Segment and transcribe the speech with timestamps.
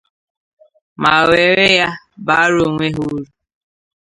[1.01, 1.89] ma were ya
[2.25, 3.21] bàárá onwe ha úrù.